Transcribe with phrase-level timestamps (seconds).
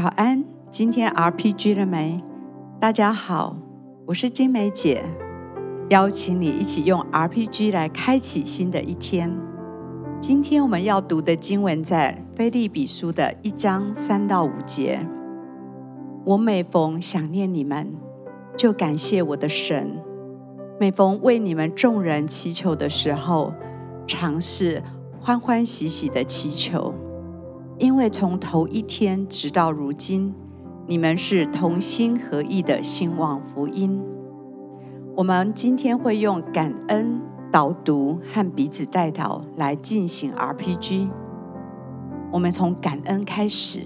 [0.00, 2.22] 早安，今天 RPG 了没？
[2.78, 3.56] 大家好，
[4.06, 5.02] 我是金梅姐，
[5.90, 9.36] 邀请你一起用 RPG 来开启新的一天。
[10.20, 15.04] 今天我们要读的经文在腓立比书的一章三到五节。
[16.24, 17.92] 我每逢想念你们，
[18.56, 19.84] 就感谢我的神；
[20.78, 23.52] 每逢为你们众人祈求的时候，
[24.06, 24.80] 尝试
[25.18, 26.94] 欢欢喜喜的祈求。
[27.78, 30.34] 因为从头一天直到如今，
[30.86, 34.02] 你们是同心合意的兴旺福音。
[35.14, 37.20] 我们今天会用感恩
[37.52, 41.08] 导读和彼此代祷来进行 RPG。
[42.32, 43.82] 我们从感恩开始，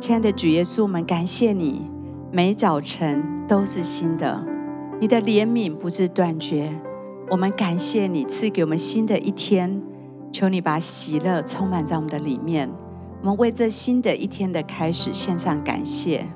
[0.00, 1.82] 亲爱的主耶稣，我们感谢你，
[2.32, 4.44] 每早晨都是新的，
[5.00, 6.80] 你的怜悯不是断绝。
[7.30, 9.80] 我们感谢你赐给我们新的一天。
[10.32, 12.70] 求你把喜乐充满在我们的里面，
[13.20, 16.26] 我们为这新的一天的开始献上感谢。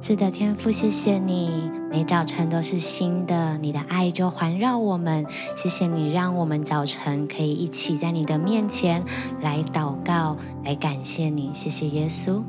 [0.00, 5.24] 是的，天父，谢谢你，每早晨都是新的，你的爱就环绕我们。
[5.56, 9.04] 谢谢你，让我们早晨可以一起在你的面前
[9.40, 11.50] 来祷告，来感谢你。
[11.52, 12.42] 谢谢耶稣。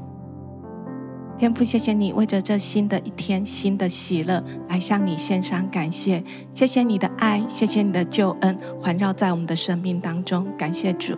[1.37, 6.23] 天父，谢谢你为着这新的一天、新的喜乐来向你献上感谢。
[6.51, 10.47] 谢谢你的爱，谢谢你的救恩环绕在我们的生命当中。
[10.57, 11.15] 感谢主。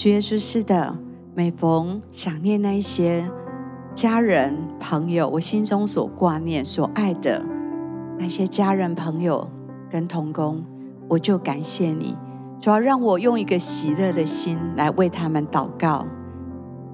[0.00, 0.96] 主耶稣，是的，
[1.34, 3.30] 每逢想念那些
[3.94, 7.44] 家人朋友，我心中所挂念、所爱的
[8.18, 9.46] 那些家人朋友
[9.90, 10.64] 跟同工，
[11.06, 12.16] 我就感谢你。
[12.62, 16.06] 主要让我用一个喜乐的心来为他们祷告。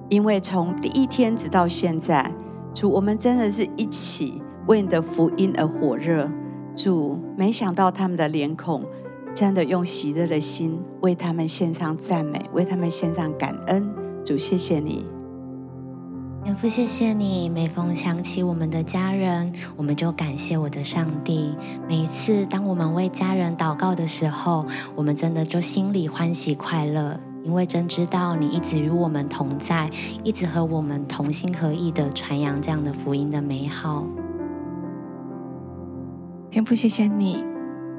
[0.09, 2.29] 因为从第一天直到现在，
[2.73, 6.29] 主，我们真的是一起为你的福音而火热。
[6.75, 8.83] 主，没想到他们的脸孔
[9.39, 13.87] 真的用喜乐的心为他们献上赞美，为他们献上感恩。
[14.25, 15.05] 主，谢谢你，
[16.43, 17.47] 天父，谢谢你。
[17.47, 21.55] 每逢想起我们的家人，我们就感谢我的上帝。
[21.87, 24.65] 每一次当我们为家人祷告的时候，
[24.95, 27.19] 我们真的就心里欢喜快乐。
[27.43, 29.87] 因为真知道你一直与我们同在，
[30.23, 34.03] 一直和我们同心合意的传扬这样的福音的美好。
[36.49, 37.43] 天父，谢谢你，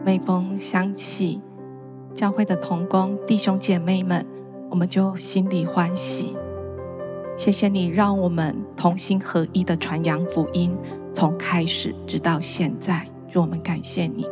[0.05, 1.41] 每逢想起
[2.15, 4.27] 教会的同工弟兄姐妹们，
[4.71, 6.37] 我们就心里欢喜。
[7.37, 10.77] 谢谢你，让我们同心合一的传扬福音，
[11.13, 14.25] 从开始直到现在，让我们感谢你。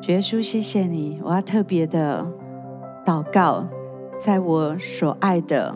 [0.00, 2.26] 主耶稣，谢谢你，我要特别的。
[3.06, 3.66] 祷告，
[4.18, 5.74] 在我所爱的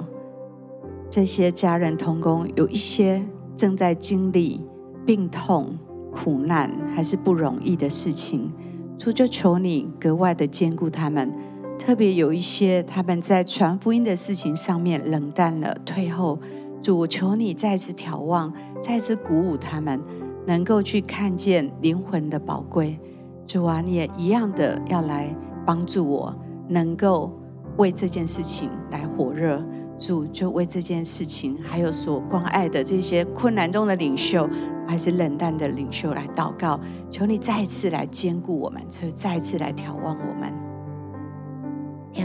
[1.08, 4.60] 这些家人同工，有一些正在经历
[5.06, 5.78] 病痛、
[6.12, 8.52] 苦难，还是不容易的事情。
[8.98, 11.32] 主就求你格外的坚固他们，
[11.78, 16.38] 特别有一些他们在传福音的事情上面冷淡了、退后。
[16.82, 18.52] 主，求你再次眺望，
[18.82, 20.00] 再次鼓舞他们，
[20.46, 22.98] 能够去看见灵魂的宝贵。
[23.46, 25.34] 主啊，你也一样的要来
[25.64, 26.34] 帮助我。
[26.68, 27.30] 能够
[27.76, 29.62] 为这件事情来火热，
[29.98, 34.48] 主就为这件事情，还有所关爱的这些困难中的领袖，
[34.86, 36.78] 还是冷淡的领袖来祷告，
[37.10, 40.61] 求你再次来兼顾我们，求再次来眺望我们。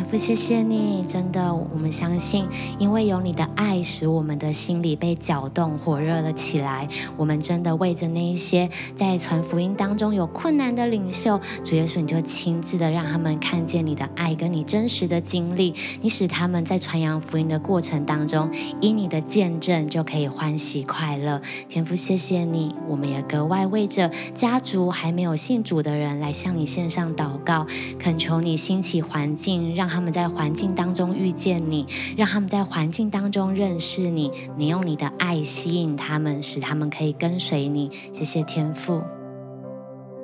[0.08, 2.48] 天父，谢谢你，真的，我们相信，
[2.80, 6.88] 因为有你的爱，使我们的心里被搅动、火热了起来。
[7.18, 21.42] 我们真的为着那一些在传福音当中有困难的领袖，主耶稣，你就亲自的让他们看见你的爱，跟你真实的经历，你使他们在传扬福音的过程当中，以你的见证就可以欢喜快乐。
[21.68, 27.68] 天父，谢谢你，我们也格外为着家族还没有信主的人来向你献上祷告，
[28.00, 29.76] 恳求你兴起环境。
[29.76, 31.84] 让他们在环境当中遇见你，
[32.16, 34.32] 让他们在环境当中认识你。
[34.56, 37.90] 你用你的爱吸引他们，使他们可以跟随你。
[38.14, 39.02] 谢谢天父。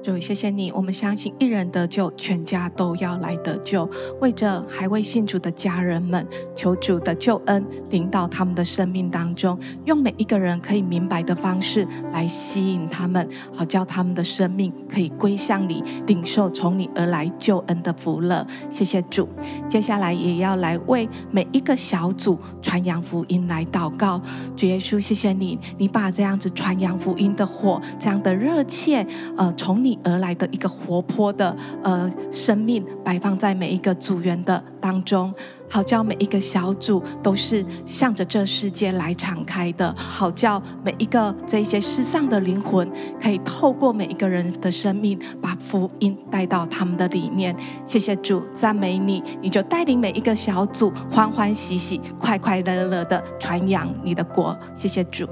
[0.03, 0.69] 主，谢谢你。
[0.73, 3.89] 我们相信一人得救，全家都要来得救。
[4.19, 18.45] 为着还未信主的家人们，求主的救恩领导他们的生命当中，用每一个人可以明白的方式来吸引他们，好叫他们的生命可以归向你，领受从你而来救恩的福乐。
[18.69, 19.29] 谢谢主。
[19.69, 24.21] 接下来也要来为每一个小组传扬福音来祷告。
[24.57, 29.07] 主耶稣，谢谢你，你把这样子传扬福音的火，这样的热切，
[29.37, 29.92] 呃，从你。
[30.03, 35.33] 而来的一个活泼的呃生命，摆放在每一个组员的当中，
[35.69, 42.89] 好叫每一个小组都是向着这世界来敞开的，好叫每一个这些失丧的灵魂，
[43.21, 47.55] 可以透过每一个人的生命，把福音带到他们的里面。
[47.85, 54.57] 谢谢主，赞美你，你就带领每一个小组欢欢喜喜、快快乐乐的传扬你的国。
[54.73, 55.25] 谢谢主，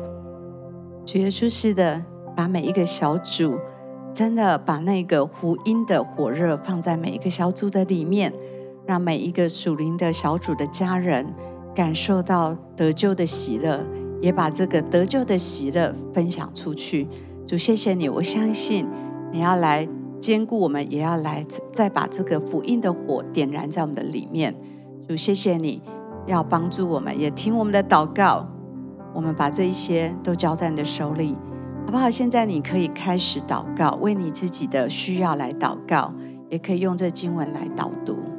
[1.06, 2.04] 主耶稣是的。
[2.34, 3.60] 把每一个小组，
[4.14, 8.32] 真的把那个福音的火热放在每一个小组的里面，
[8.86, 11.26] 让每一个属灵的小组的家人
[11.74, 13.84] 感受到得救的喜乐，
[14.22, 17.08] 也把这个得救的喜乐分享出去。
[17.48, 18.88] 主，谢谢你，我相信
[19.32, 19.88] 你要来
[20.20, 24.54] 兼顾我们，也要来再把这个福音的火点燃在我们的里面。
[25.08, 25.82] 主，谢谢你
[26.28, 28.48] 要帮助我们，也听我们的祷告。
[29.14, 31.36] 我们把这一些都交在你的手里。
[31.86, 32.10] 好不好？
[32.10, 36.14] 现在你可以开始祷告，为你自己的需要来祷告，
[36.50, 38.31] 也可以用这经文来导读。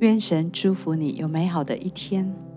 [0.00, 2.47] 愿神祝福你有美好的一天。